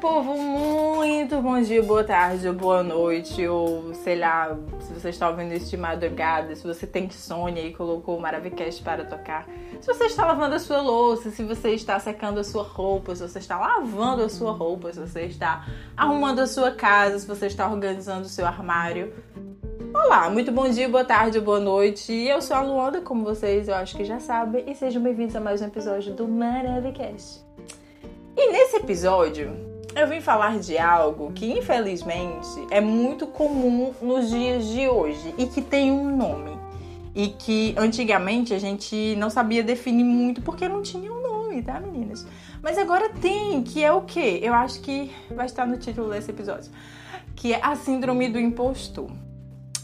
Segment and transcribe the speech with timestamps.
[0.00, 5.52] povo, muito bom dia, boa tarde, boa noite, ou sei lá, se você está ouvindo
[5.52, 9.48] isso de madrugada, se você tem insônia e colocou o Maravicast para tocar,
[9.80, 13.22] se você está lavando a sua louça, se você está secando a sua roupa, se
[13.22, 15.66] você está lavando a sua roupa, se você está
[15.96, 19.12] arrumando a sua casa, se você está organizando o seu armário.
[19.92, 22.12] Olá, muito bom dia, boa tarde, boa noite.
[22.12, 25.40] Eu sou a Luanda, como vocês eu acho que já sabem, e sejam bem-vindos a
[25.40, 27.44] mais um episódio do Maravicast.
[28.36, 34.66] E nesse episódio, eu vim falar de algo que infelizmente é muito comum nos dias
[34.66, 36.56] de hoje e que tem um nome.
[37.14, 41.80] E que antigamente a gente não sabia definir muito porque não tinha um nome, tá,
[41.80, 42.26] meninas?
[42.62, 44.38] Mas agora tem, que é o quê?
[44.42, 46.70] Eu acho que vai estar no título desse episódio,
[47.34, 49.10] que é a síndrome do impostor.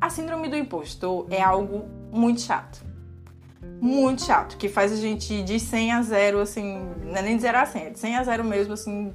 [0.00, 2.86] A síndrome do impostor é algo muito chato
[3.80, 7.42] muito chato, que faz a gente de 100 a 0, assim, não é nem de
[7.42, 9.12] 0 a 100, é de 100 a 0 mesmo, assim,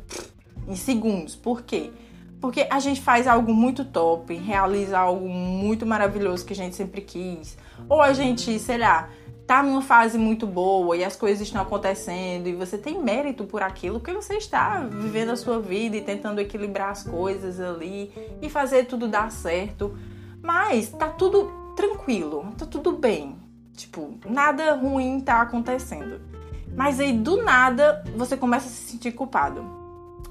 [0.68, 1.36] em segundos.
[1.36, 1.92] Por quê?
[2.40, 7.02] Porque a gente faz algo muito top, realiza algo muito maravilhoso que a gente sempre
[7.02, 7.58] quis.
[7.88, 9.10] Ou a gente, sei lá,
[9.46, 13.62] tá numa fase muito boa e as coisas estão acontecendo e você tem mérito por
[13.62, 18.50] aquilo, porque você está vivendo a sua vida e tentando equilibrar as coisas ali e
[18.50, 19.96] fazer tudo dar certo.
[20.42, 23.36] Mas tá tudo tranquilo, tá tudo bem.
[23.76, 26.22] Tipo, nada ruim tá acontecendo.
[26.76, 29.81] Mas aí do nada você começa a se sentir culpado.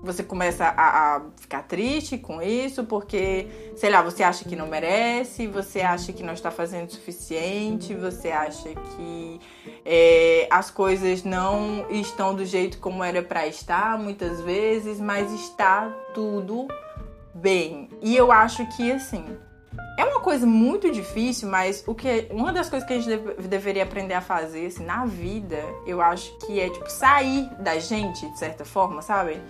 [0.02, 4.66] Você começa a, a, ficar triste com isso, porque, sei lá, você acha que não
[4.66, 9.40] merece, você acha que não está fazendo o suficiente, você acha que
[9.84, 15.90] é, as coisas não estão do jeito como era para estar, muitas vezes, mas está
[16.14, 16.66] tudo
[17.34, 17.90] bem.
[18.00, 19.24] E eu acho que, assim,
[19.98, 23.48] é uma coisa muito difícil, mas o que uma das coisas que a gente deve,
[23.48, 28.26] deveria aprender a fazer assim, na vida, eu acho que é tipo sair da gente,
[28.30, 29.40] de certa forma, sabe?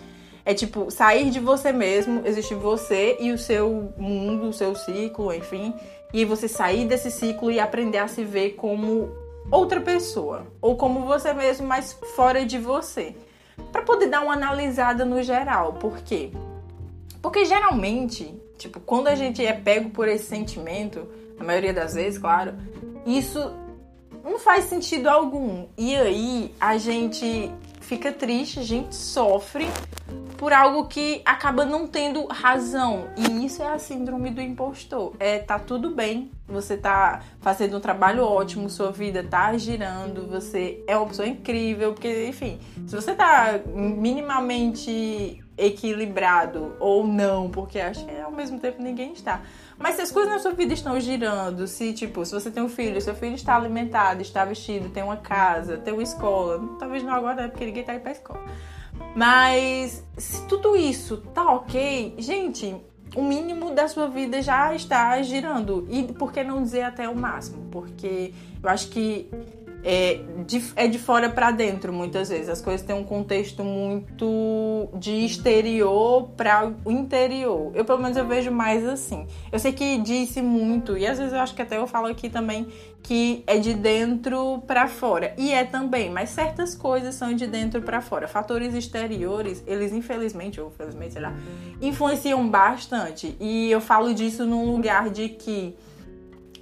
[0.45, 5.33] É tipo sair de você mesmo, existe você e o seu mundo, o seu ciclo,
[5.33, 5.75] enfim,
[6.13, 9.11] e você sair desse ciclo e aprender a se ver como
[9.51, 13.15] outra pessoa ou como você mesmo, mas fora de você.
[13.71, 15.75] Para poder dar uma analisada no geral.
[15.75, 16.31] Por quê?
[17.21, 21.09] Porque geralmente Tipo, quando a gente é pego por esse sentimento,
[21.39, 22.53] a maioria das vezes, claro,
[23.07, 23.41] isso
[24.23, 25.67] não faz sentido algum.
[25.79, 27.51] E aí a gente
[27.91, 29.67] fica triste, a gente sofre
[30.39, 33.09] por algo que acaba não tendo razão.
[33.17, 35.13] E isso é a síndrome do impostor.
[35.19, 40.85] É, tá tudo bem, você tá fazendo um trabalho ótimo, sua vida tá girando, você
[40.87, 48.07] é uma pessoa incrível, porque, enfim, se você tá minimamente equilibrado ou não, porque acho
[48.07, 49.43] que ao mesmo tempo ninguém está.
[49.81, 52.69] Mas se as coisas na sua vida estão girando, se tipo, se você tem um
[52.69, 57.15] filho, seu filho está alimentado, está vestido, tem uma casa, tem uma escola, talvez não
[57.15, 58.45] agora, porque ninguém tá indo pra escola.
[59.17, 62.77] Mas se tudo isso tá ok, gente,
[63.17, 65.87] o mínimo da sua vida já está girando.
[65.91, 67.67] E por que não dizer até o máximo?
[67.71, 69.31] Porque eu acho que
[69.85, 72.49] é de, é de fora para dentro muitas vezes.
[72.49, 77.73] As coisas têm um contexto muito de exterior para o interior.
[77.75, 79.27] Eu pelo menos eu vejo mais assim.
[79.51, 82.29] Eu sei que disse muito e às vezes eu acho que até eu falo aqui
[82.29, 82.69] também
[83.03, 87.81] que é de dentro para fora e é também, mas certas coisas são de dentro
[87.81, 88.29] para fora.
[88.29, 91.35] Fatores exteriores, eles infelizmente ou felizmente, sei lá,
[91.81, 93.37] influenciam bastante.
[93.41, 95.75] E eu falo disso num lugar de que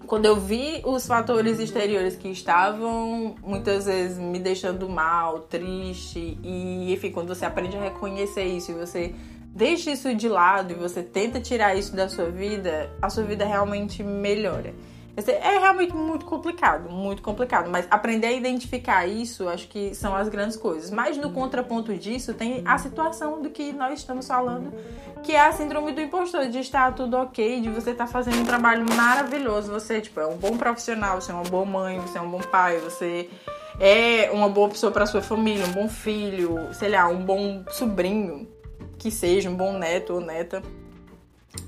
[0.09, 6.91] quando eu vi os fatores exteriores que estavam muitas vezes me deixando mal, triste, e
[6.93, 9.15] enfim, quando você aprende a reconhecer isso e você
[9.55, 13.45] deixa isso de lado e você tenta tirar isso da sua vida, a sua vida
[13.45, 14.75] realmente melhora.
[15.27, 17.69] É realmente muito complicado, muito complicado.
[17.69, 20.91] Mas aprender a identificar isso, acho que são as grandes coisas.
[20.91, 24.73] Mas no contraponto disso, tem a situação do que nós estamos falando,
[25.25, 28.45] que é a síndrome do impostor, de estar tudo ok, de você estar fazendo um
[28.45, 29.73] trabalho maravilhoso.
[29.73, 32.41] Você, tipo, é um bom profissional, você é uma boa mãe, você é um bom
[32.41, 33.29] pai, você
[33.81, 38.49] é uma boa pessoa para sua família, um bom filho, sei lá, um bom sobrinho,
[38.97, 40.63] que seja, um bom neto ou neta.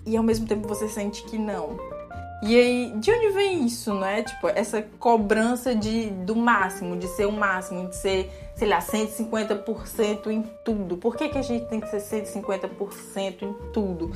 [0.06, 1.99] E ao mesmo tempo você sente que não
[2.42, 4.22] e aí, de onde vem isso, né?
[4.22, 10.28] Tipo, essa cobrança de, do máximo, de ser o máximo, de ser, sei lá, 150%
[10.28, 10.96] em tudo.
[10.96, 14.10] Por que, que a gente tem que ser 150% em tudo?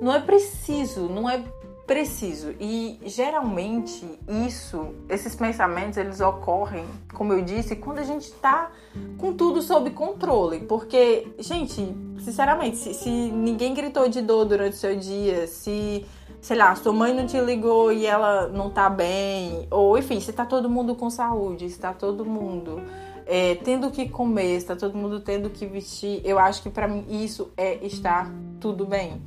[0.00, 1.42] Não é preciso, não é
[1.86, 2.54] preciso.
[2.60, 4.06] E geralmente
[4.46, 6.84] isso, esses pensamentos, eles ocorrem,
[7.14, 8.70] como eu disse, quando a gente tá
[9.18, 10.60] com tudo sob controle.
[10.60, 16.06] Porque, gente, sinceramente, se, se ninguém gritou de dor durante o seu dia, se
[16.46, 20.32] sei lá, sua mãe não te ligou e ela não tá bem, ou enfim, se
[20.32, 22.80] tá todo mundo com saúde, se tá todo mundo
[23.26, 27.04] é, tendo que comer, está todo mundo tendo que vestir, eu acho que para mim
[27.10, 29.20] isso é estar tudo bem.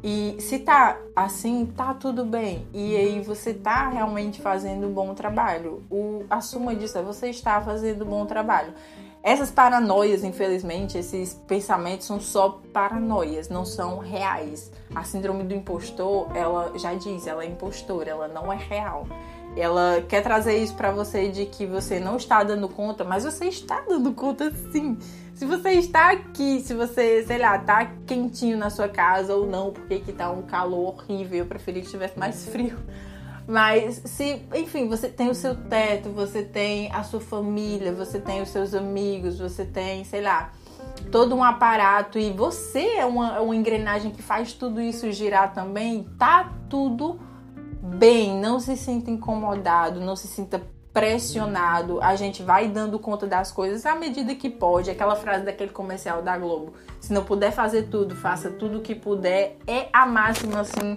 [0.00, 2.64] E se tá assim, tá tudo bem.
[2.72, 5.82] E aí você tá realmente fazendo um bom trabalho.
[5.90, 8.72] O, a suma disso é você está fazendo um bom trabalho.
[9.22, 14.72] Essas paranoias, infelizmente, esses pensamentos são só paranoias, não são reais.
[14.94, 19.06] A síndrome do impostor, ela já diz, ela é impostora, ela não é real.
[19.56, 23.46] Ela quer trazer isso para você de que você não está dando conta, mas você
[23.46, 24.96] está dando conta sim.
[25.34, 29.70] Se você está aqui, se você, sei lá, tá quentinho na sua casa ou não,
[29.70, 32.78] porque que tá um calor horrível, eu preferi que estivesse mais frio.
[33.50, 38.40] Mas se, enfim, você tem o seu teto, você tem a sua família, você tem
[38.40, 40.52] os seus amigos, você tem, sei lá,
[41.10, 46.08] todo um aparato e você é uma, uma engrenagem que faz tudo isso girar também,
[46.16, 47.18] tá tudo
[47.82, 48.38] bem.
[48.38, 50.62] Não se sinta incomodado, não se sinta
[50.92, 54.92] pressionado, a gente vai dando conta das coisas à medida que pode.
[54.92, 58.94] Aquela frase daquele comercial da Globo: se não puder fazer tudo, faça tudo o que
[58.94, 59.58] puder.
[59.66, 60.96] É a máxima assim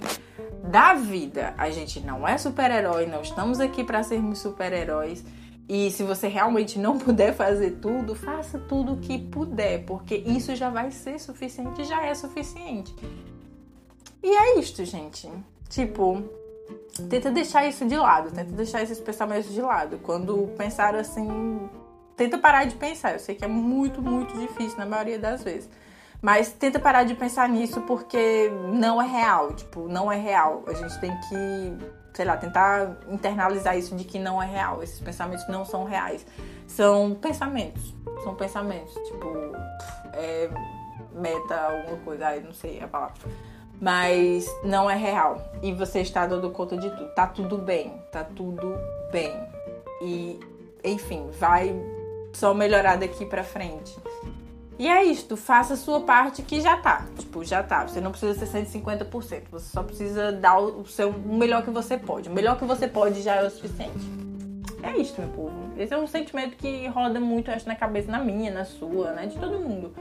[0.73, 1.53] da vida.
[1.55, 5.23] A gente não é super-herói, não estamos aqui para sermos super-heróis.
[5.69, 10.55] E se você realmente não puder fazer tudo, faça tudo o que puder, porque isso
[10.55, 12.91] já vai ser suficiente, já é suficiente.
[14.23, 15.29] E é isto, gente.
[15.69, 16.23] Tipo,
[17.07, 19.99] tenta deixar isso de lado, tenta deixar esses pensamentos de lado.
[19.99, 21.69] Quando pensar assim,
[22.17, 23.13] tenta parar de pensar.
[23.13, 25.69] Eu sei que é muito, muito difícil na maioria das vezes.
[26.23, 30.63] Mas tenta parar de pensar nisso porque não é real, tipo, não é real.
[30.65, 31.77] A gente tem que,
[32.13, 34.81] sei lá, tentar internalizar isso de que não é real.
[34.81, 36.25] Esses pensamentos não são reais.
[36.65, 37.93] São pensamentos.
[38.23, 39.27] São pensamentos, tipo,
[40.13, 40.49] é
[41.13, 43.19] meta alguma coisa, ai, não sei a palavra
[43.81, 45.41] mas não é real.
[45.61, 47.09] E você está dando conta de tudo.
[47.09, 48.77] Tá tudo bem, tá tudo
[49.11, 49.33] bem.
[50.01, 50.39] E,
[50.85, 51.75] enfim, vai
[52.31, 53.93] só melhorar daqui pra frente.
[54.79, 57.05] E é isto, faça a sua parte que já tá.
[57.17, 57.87] Tipo, já tá.
[57.87, 59.43] Você não precisa ser 150%.
[59.51, 62.29] Você só precisa dar o seu o melhor que você pode.
[62.29, 64.23] O melhor que você pode já é o suficiente.
[64.81, 65.53] É isto, meu povo.
[65.77, 69.27] Esse é um sentimento que roda muito, acho, na cabeça, na minha, na sua, né?
[69.27, 69.93] De todo mundo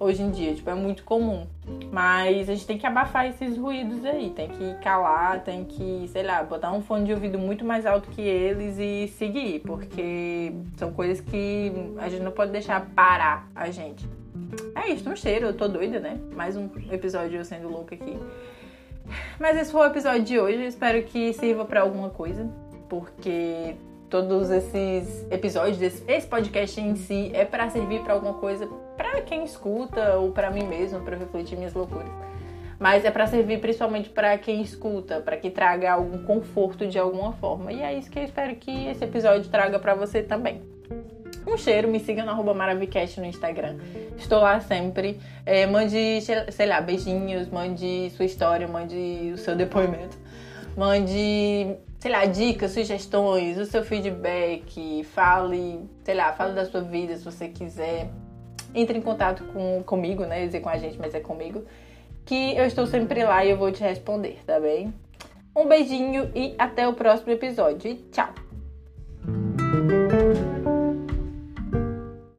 [0.00, 1.46] hoje em dia, tipo, é muito comum.
[1.90, 6.22] Mas a gente tem que abafar esses ruídos aí, tem que calar, tem que, sei
[6.22, 10.92] lá, botar um fone de ouvido muito mais alto que eles e seguir, porque são
[10.92, 14.08] coisas que a gente não pode deixar parar a gente.
[14.74, 16.18] É isso, um cheiro, eu tô doida, né?
[16.34, 18.16] Mais um episódio eu sendo louca aqui.
[19.38, 22.48] Mas esse foi o episódio de hoje, espero que sirva para alguma coisa,
[22.88, 23.74] porque
[24.08, 28.68] todos esses episódios, esse podcast em si é para servir para alguma coisa
[28.98, 32.10] para quem escuta ou para mim mesmo, para refletir minhas loucuras.
[32.80, 37.32] Mas é para servir principalmente para quem escuta, para que traga algum conforto de alguma
[37.34, 37.72] forma.
[37.72, 40.62] E é isso que eu espero que esse episódio traga para você também.
[41.46, 43.78] Um cheiro, me siga no Maravicast no Instagram.
[44.16, 45.18] Estou lá sempre.
[45.46, 50.16] É, mande, sei lá, beijinhos, mande sua história, mande o seu depoimento.
[50.76, 55.02] Mande, sei lá, dicas, sugestões, o seu feedback.
[55.04, 58.10] Fale, sei lá, fale da sua vida se você quiser
[58.74, 60.46] entre em contato com, comigo, né?
[60.46, 61.64] Dizer com a gente, mas é comigo.
[62.24, 64.92] Que eu estou sempre lá e eu vou te responder, tá bem?
[65.56, 67.96] Um beijinho e até o próximo episódio.
[68.12, 68.47] Tchau!